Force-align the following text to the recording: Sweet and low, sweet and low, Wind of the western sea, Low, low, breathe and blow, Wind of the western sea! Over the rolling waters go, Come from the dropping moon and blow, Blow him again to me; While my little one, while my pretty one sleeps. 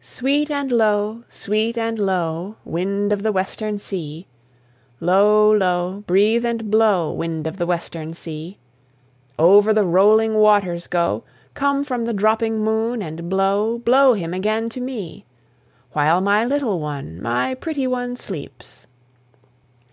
Sweet 0.00 0.50
and 0.50 0.72
low, 0.72 1.22
sweet 1.28 1.78
and 1.78 1.96
low, 1.96 2.56
Wind 2.64 3.12
of 3.12 3.22
the 3.22 3.30
western 3.30 3.78
sea, 3.78 4.26
Low, 4.98 5.52
low, 5.54 6.02
breathe 6.08 6.44
and 6.44 6.72
blow, 6.72 7.12
Wind 7.12 7.46
of 7.46 7.56
the 7.56 7.64
western 7.64 8.14
sea! 8.14 8.58
Over 9.38 9.72
the 9.72 9.84
rolling 9.84 10.34
waters 10.34 10.88
go, 10.88 11.22
Come 11.54 11.84
from 11.84 12.04
the 12.04 12.12
dropping 12.12 12.64
moon 12.64 13.00
and 13.00 13.30
blow, 13.30 13.78
Blow 13.78 14.14
him 14.14 14.34
again 14.34 14.68
to 14.70 14.80
me; 14.80 15.24
While 15.92 16.20
my 16.20 16.44
little 16.44 16.80
one, 16.80 17.20
while 17.22 17.22
my 17.48 17.54
pretty 17.54 17.86
one 17.86 18.16
sleeps. 18.16 18.88